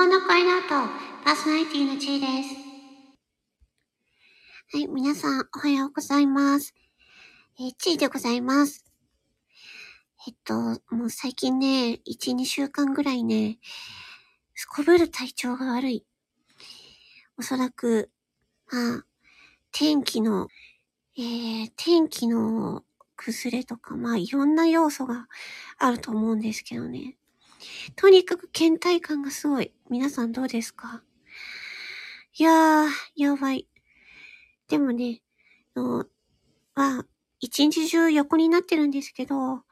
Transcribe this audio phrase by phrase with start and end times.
[0.00, 0.88] 法の声の後、
[1.26, 2.54] パーソナリティのちーです。
[4.72, 6.74] はい、皆さん、おはようございます。
[7.58, 8.86] えー、ちーでございます。
[10.26, 10.54] えっと、
[10.94, 13.58] もう最近ね、1、2週間ぐらいね、
[14.54, 16.06] すこぶる体調が悪い。
[17.36, 18.10] おそらく、
[18.72, 19.04] まあ、
[19.70, 20.48] 天気の、
[21.18, 22.84] えー、天気の
[23.16, 25.28] 崩れとか、まあ、いろんな要素が
[25.76, 27.18] あると思うんですけどね。
[27.96, 29.72] とにかく倦怠感がすごい。
[29.90, 31.02] 皆さんどうですか？
[32.36, 33.66] いやー、やばい。
[34.68, 35.20] でもね、
[35.74, 36.06] の、
[36.74, 37.06] まあ、
[37.40, 39.64] 一日中横になってるんですけど、ま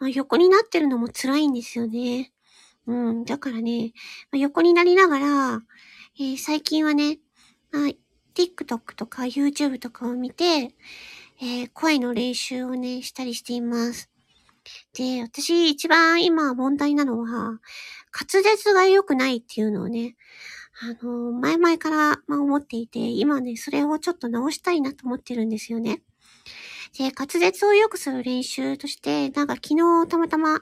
[0.00, 2.32] あ、横になってるのも辛いんですよね。
[2.86, 3.92] うん、だからね、
[4.30, 5.62] まあ、横になりながら、
[6.18, 7.18] えー、最近はね、
[7.70, 7.88] まあ、
[8.34, 10.74] TikTok とか YouTube とかを見て、
[11.40, 14.11] えー、声の練習をね、したりしています。
[14.94, 20.16] で、私一番今問題なのは、滑舌が良くないっていうのをね、
[20.80, 26.02] あの、前々から、思っていて、今ね、それをちょっと直したいなと思ってるんですよね。
[26.98, 30.60] で、滑舌を良くする練習として、なんか昨日たまたま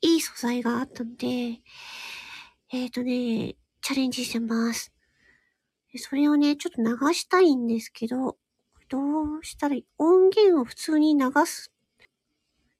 [0.00, 1.26] いい素材があったので、
[2.72, 4.92] えっ、ー、とね、チャレンジしてます。
[5.96, 8.36] それをね、ちょっと流したいんですけど、
[8.88, 8.98] ど
[9.40, 9.86] うしたらいい？
[9.98, 11.72] 音源を普通に流す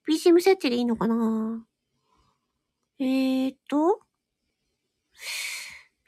[0.09, 1.67] BGM 設定でいいのかな？
[2.99, 4.01] えーと、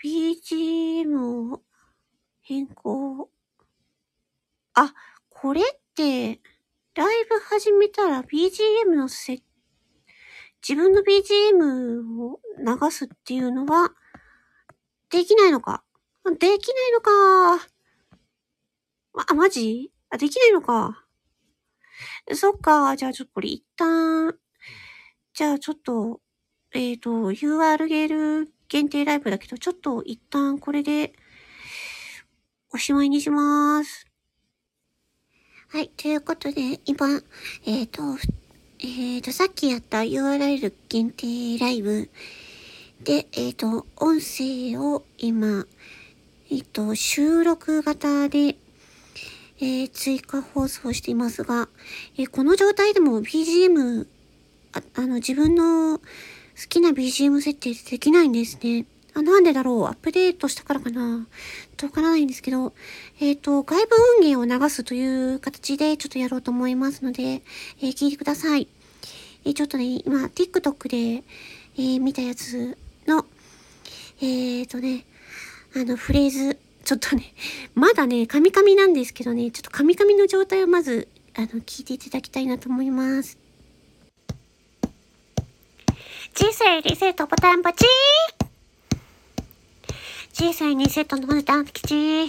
[0.02, 1.62] BGM を
[2.40, 3.30] 変更。
[4.74, 4.94] あ、
[5.28, 6.40] これって、
[6.94, 9.42] ライブ始めたら BGM のせ、
[10.66, 13.90] 自分の BGM を流すっていうのは、
[15.10, 15.82] できないのか？
[16.24, 17.66] できないのか。
[19.26, 19.92] あ、マジ？
[20.10, 21.04] あ、できないのか。
[22.34, 22.96] そっか。
[22.96, 24.34] じゃあちょっとこれ一旦、
[25.34, 26.20] じゃあちょっと、
[26.74, 31.12] えっ、ー、と、URL 限定ライブだけど、ちょっと一旦これで、
[32.70, 34.06] おしまいにします。
[35.68, 35.88] はい。
[35.96, 37.08] ということで、今、
[37.64, 38.02] えっ、ー、と、
[38.80, 42.10] えっ、ー、と、さっきやった URL 限定ライブ
[43.04, 45.66] で、えっ、と、音声を今、
[46.50, 48.56] えっ、と、収録型で
[49.60, 51.68] えー、追加放送していますが、
[52.16, 54.06] えー、この状態でも BGM、
[54.72, 56.02] ああの、自分の好
[56.68, 58.86] きな BGM 設定できないんですね。
[59.14, 59.84] あ、なんでだろう？
[59.86, 61.26] アップデートしたからかな？
[61.76, 62.72] とわからないんですけど、
[63.20, 68.68] えっ、ー、と、外部音源を流すという形でちょっとやろうと思いますので、えー、聞いてください。
[69.44, 71.24] えー、ちょっとね、今、TikTok で、
[71.76, 72.76] えー、見たやつ
[73.06, 73.24] の、
[74.20, 75.04] えっ、ー、とね、
[75.74, 77.34] あの、フレーズ、ちょっとね、
[77.74, 83.36] まだね、カミカミなんですけどね、ちょっとカミカミの状態をまず、あの、聞いていただきたいなと思います。
[86.34, 87.84] 人生リセットボタンポチ
[90.32, 92.26] 人生リセットのボタン吉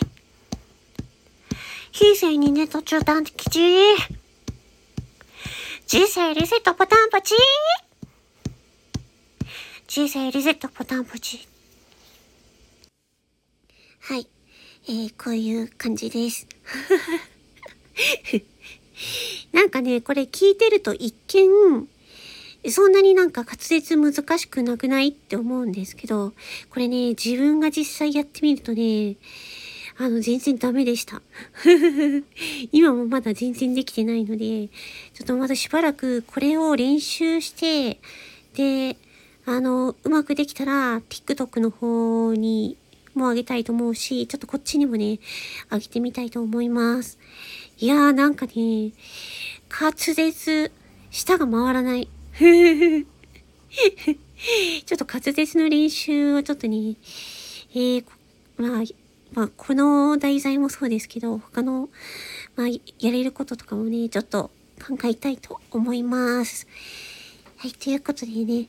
[1.93, 3.61] 人生にネット中断吉
[5.87, 7.33] 人生リセットボタンポチ
[9.87, 11.47] 人生リセットボタンポチ
[14.01, 14.27] はい。
[14.87, 16.47] えー、こういう感じです。
[19.51, 21.87] なんかね、これ聞いてると一見、
[22.71, 26.33] そんなになんか滑舌難しくなくないって思うんですけど、
[26.69, 29.15] これね、自分が実際やってみるとね、
[29.97, 31.21] あの、全然ダメでした。
[32.71, 34.69] 今もまだ全然できてないので、
[35.13, 37.99] ちょっとまだしばらくこれを練習して、
[38.55, 38.97] で、
[39.45, 42.77] あの、うまくできたら、TikTok の方に
[43.19, 45.19] もあげたいと思うし、ちょっとこっちにもね、
[45.69, 47.19] あげてみたいと思います。
[47.77, 48.91] いやーなんかね、
[49.69, 50.71] 滑舌、
[51.11, 52.07] 舌が回らない。
[52.39, 56.95] ちょっと滑舌の練習をちょっとね、
[57.73, 58.05] えー、
[58.57, 58.83] まあ、
[59.33, 61.89] まあ、この題材もそうですけど、他の、
[62.55, 64.49] まあ、やれることとかもね、ちょっと
[64.79, 66.67] 考えたいと思います。
[67.57, 68.67] はい、ということでね、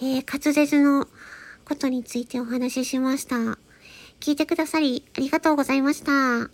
[0.00, 1.08] えー、滑舌の
[1.64, 3.58] ことについてお話ししました。
[4.20, 6.12] 聞いてくださりありがとうございました。
[6.42, 6.48] あ、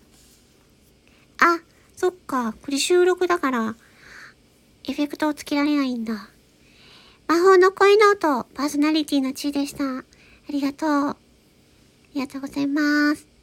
[1.97, 2.53] そっか。
[2.53, 3.77] これ収録だから、
[4.85, 6.29] エフェクトをつけられないんだ。
[7.27, 9.99] 魔法の恋の音、パーソナリティのちでした。
[9.99, 10.05] あ
[10.51, 10.91] りがとう。
[11.09, 11.17] あ
[12.15, 13.34] りがとうございます。